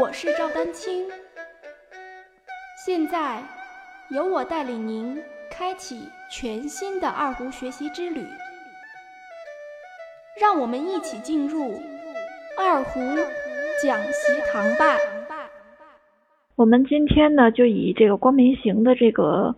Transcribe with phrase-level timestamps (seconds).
[0.00, 1.04] 我是赵丹青，
[2.86, 3.42] 现在
[4.08, 8.24] 由我带领您开启全新的二胡学习之旅，
[10.40, 11.78] 让我们一起进入
[12.58, 12.98] 二胡
[13.82, 14.96] 讲习堂吧。
[16.56, 19.54] 我们今天呢，就以这个光明行的这个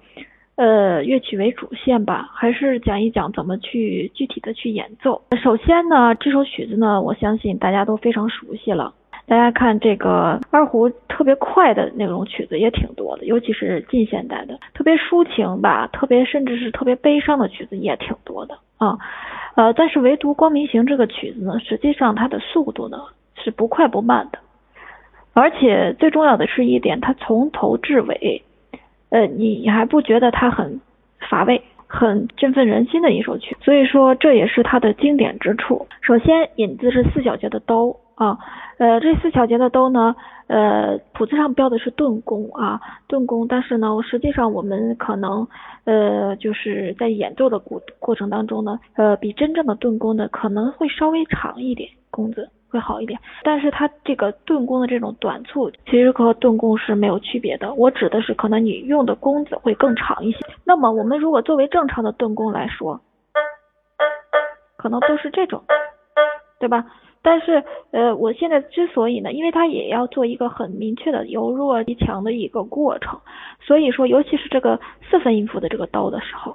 [0.57, 5.23] 呃乐曲为主线吧，还是讲一讲怎么去具体的去演奏。
[5.41, 8.93] 首先呢，这首曲子呢，我相信大家都非常熟悉了。
[9.27, 18.99] 大家看这个二胡特别快的那种曲子也挺多的，尤其是近现代的，特别抒情吧，特别甚至是特别悲伤的曲子也挺多的啊。
[19.55, 22.99] 呃，但是唯独光明行这个曲子呢，实际上它的速度呢
[23.37, 24.39] 是不快不慢的。
[25.35, 28.43] 而且最重要的是一点，它从头至尾，
[29.11, 30.81] 呃，你你还不觉得它很
[31.31, 35.87] 乏味，很振奋人心的一首曲，所以说这也是它的经典之处。
[36.03, 38.39] 首先引子是四小节的哆啊，
[38.79, 40.15] 呃，这四小节的都呢，
[40.47, 45.47] 呃，谱子上标的是顿弓啊，顿弓，但是呢，实际上我们可能
[45.85, 52.49] 呃，就是在演奏的过过程当中呢，呃，比真正的顿弓呢可能会稍微长一点弓子。
[52.73, 57.75] 会好一点，但是它这个顿弓的这种短促，其实和顿弓是没有区别的。
[57.75, 60.39] 我指的是可能你用的弓子会更长一些。
[60.65, 62.99] 那么我们如果作为正常的顿弓来说，
[64.79, 65.63] 可能都是这种，
[66.63, 66.87] 对吧？
[67.23, 73.19] 但是呃，我现在之所以呢，因为它也要做一个很明确的由弱及强的一个过程，
[73.61, 74.79] 所以说尤其是这个
[75.11, 76.55] 四分音符的这个哆的时候。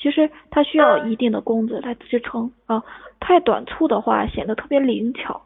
[0.00, 2.82] 其实它需要一定的弓子来支撑啊，
[3.20, 5.42] 太短促的话显得特别灵巧。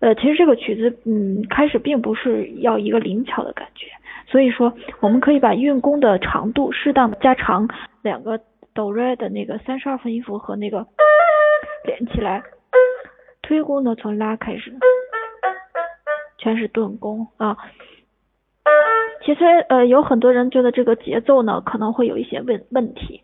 [0.00, 3.88] 呃，其实这个曲子，嗯，开始并不是要一个灵巧的感觉，
[4.26, 7.68] 所以说我们可以把运弓的长度适当的加长，
[8.02, 8.40] 两个
[8.72, 10.86] 哆瑞的那个三十二分音符和那个
[11.84, 12.42] 连起来，
[13.42, 14.72] 推弓呢从拉开始，
[16.38, 17.56] 全是顿弓啊。
[19.24, 23.22] 其实呃有很多人觉得这个节奏呢可能会有一些问问题。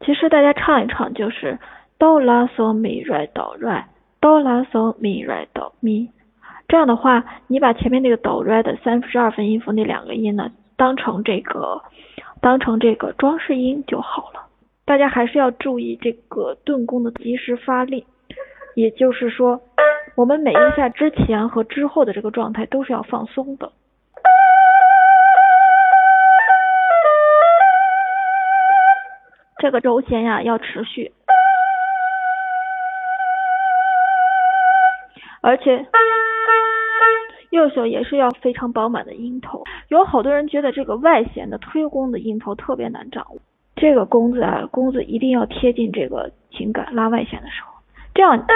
[0.00, 1.58] 其实大家唱一唱就是
[1.98, 3.88] 哆啦嗦咪来哆来
[4.20, 6.10] 哆啦嗦咪来哆咪，
[6.68, 11.82] 这样的话，你把前面那个哆来的三十二分音符那两个音呢，当成这个
[12.40, 14.43] 当成这个装饰音就好了。
[14.86, 18.06] 大家还是要注意这个顿弓的及时发力，
[18.74, 19.62] 也就是说，
[20.14, 23.72] 我们每一下之前和之后的这个状态都是要放松的。
[29.58, 31.12] 这个轴弦呀要持续，
[35.40, 35.86] 而且
[37.48, 39.64] 右手也是要非常饱满的音头。
[39.88, 43.40] 有好多人觉得这个外弦的推弓的音头特别难掌握，
[43.84, 47.74] 这个弓子啊，弓子一定要贴近这个情感拉外弦的时候，
[48.14, 48.46] 这样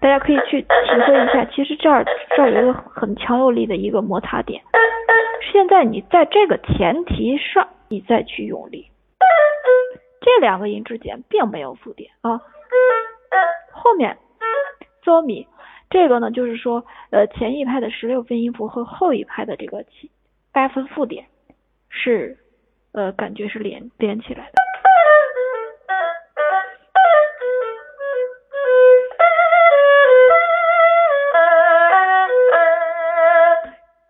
[0.00, 0.68] 大家可以去体
[1.06, 1.46] 会一下。
[1.46, 2.04] 其实这儿
[2.36, 4.62] 这儿有一个很强有力的一个摩擦点，
[5.50, 8.90] 现在你在这个前提上，你再去用力。
[10.20, 12.38] 这两个音之间并没有附点啊，
[13.72, 14.18] 后面
[15.04, 15.48] 哆咪
[15.88, 20.10] 这个呢，就是说呃前一拍的十六分音符和后一拍的这个七
[20.52, 21.24] 八分附点
[21.88, 22.36] 是
[22.98, 24.54] 呃感觉是连连起来的，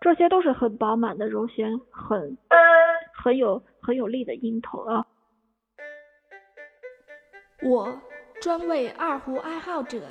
[0.01, 2.35] 这些都是很饱满的柔弦，很
[3.13, 5.05] 很有很有力的音头啊。
[7.61, 8.01] 我
[8.41, 10.01] 专为二胡爱好者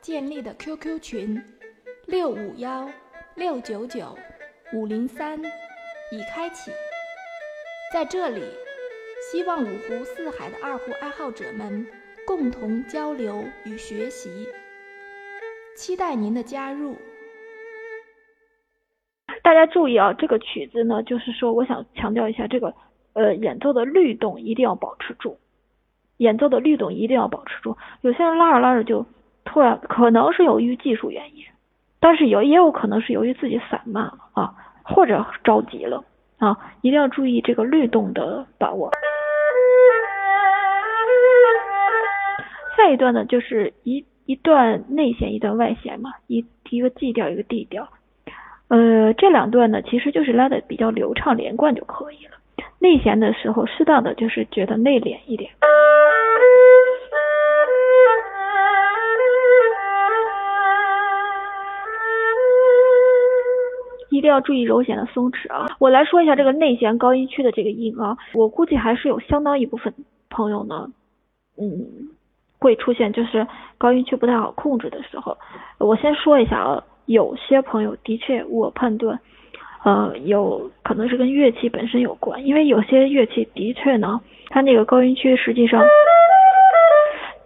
[0.00, 1.42] 建立的 QQ 群
[2.06, 2.88] 六五幺
[3.34, 4.16] 六九九
[4.72, 5.42] 五零三
[6.12, 6.70] 已开启，
[7.90, 8.42] 在这里，
[9.32, 11.86] 希望五湖四海的二胡爱好者们
[12.26, 14.28] 共同交流与学习，
[15.74, 16.96] 期待您的加入。
[19.42, 22.74] 大家注意啊，这个曲子呢，就是说，我想强调一下，这个
[23.14, 25.38] 呃演奏的律动一定要保持住。
[26.18, 29.06] 演奏的律动一定要保持住，有些人拉着拉着就
[29.46, 31.42] 突然，可能是由于技术原因，
[32.00, 34.54] 但是有也有可能是由于自己散漫了啊，
[34.84, 36.04] 或者着急了
[36.38, 38.90] 啊，一定要注意这个律动的把握。
[42.76, 47.88] 下一段呢，就是一一段内弦一段外弦嘛，一一个 G 调一个 D 调，
[48.68, 52.32] 呃，这两段呢其实就是拉的比较流畅连贯就可以了。
[52.78, 55.50] 内弦的时候，适当的就是觉得内敛一点。
[64.18, 65.66] 一定要注意柔弦的松弛啊！
[65.78, 69.94] 我来说一下这个内弦高音区的这个音啊，我估计还是有相当一部分
[70.28, 70.90] 朋友呢，
[71.56, 72.10] 嗯，
[72.58, 73.46] 会出现就是
[73.78, 75.38] 高音区不太好控制的时候。
[75.78, 79.20] 我先说一下啊，有些朋友的确，我判断，
[79.84, 85.80] 呃，有可能是跟乐器本身有关，因为有些乐器的确呢，它那个高音区实际上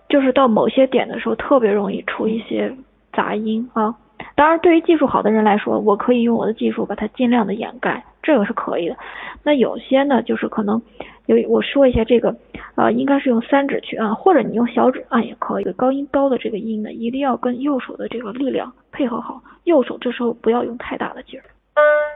[0.08, 2.74] 就是到某些点的时候特别容易出一些
[3.12, 3.94] 杂音啊。
[4.34, 8.96] 当然，对于技术好的人来说，我可以用我的技术把它尽量的掩盖，这个是可以的。
[9.42, 10.80] 那有些呢，就是可能
[11.26, 12.34] 有我说一下这个，
[12.74, 15.64] 呃，应该是用三指去按，或者你用小指按也可以。
[15.72, 21.44] 高音高的这个音呢，一定要跟右手的这个力量配合好，右手这时候不要用太大的劲儿。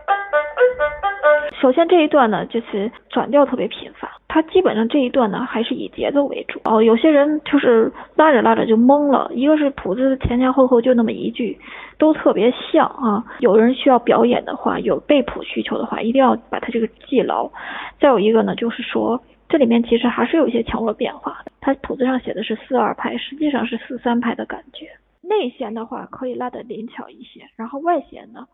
[1.60, 6.60] 首先这一段呢，就是转调特别频繁，它基本上这一段呢还是以节奏为主。
[6.64, 11.58] 哦，有些人就是拉着拉着就懵了，一个是谱子前前后后就那么一句，
[11.98, 13.24] 都特别像啊。
[13.40, 17.50] 有人需要表演的话，有背谱需求的话，一定要把它这个记牢。
[17.98, 24.86] 再有一个呢，就是说这里面其实还是有一些强弱变化的，它谱子上写的是四二拍，实际上是四三拍的感觉。
[25.22, 28.46] 内弦的话可以拉得灵巧一些，然后外弦呢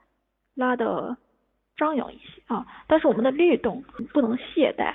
[0.54, 1.16] 拉的。
[1.76, 3.82] 张扬一些啊，但是我们的律动
[4.12, 4.92] 不能懈怠。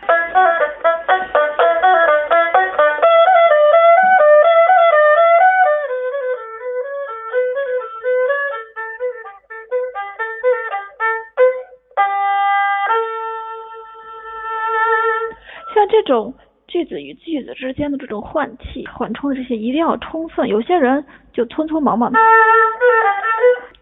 [15.74, 16.34] 像这种
[16.68, 20.48] 句子与句子之间的这种换气、缓冲的这些，一定要充分。
[20.48, 22.12] 有些人就匆匆忙忙，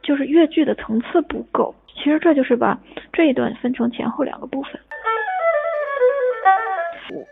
[0.01, 1.73] 就是乐句的层次不够。
[1.95, 2.77] 其实这就是把
[3.11, 4.79] 这一段分成前后两个部分。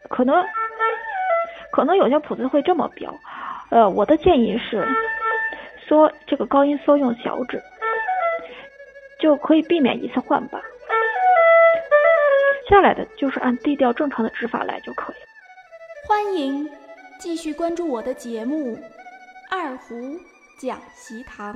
[0.10, 0.44] 可能
[1.71, 3.13] 可能有些谱子会这么标，
[3.69, 4.88] 呃，我的建议是，
[5.88, 7.62] 嗦这个高音嗦用小指，
[9.19, 10.62] 就可以避免一次换把。
[12.69, 15.15] 下来的就是按 D 调正常的指法来就可以。
[16.07, 16.69] 欢迎
[17.19, 18.75] 继续关注我的节目
[19.51, 20.18] 《二胡
[20.60, 21.56] 讲习堂》。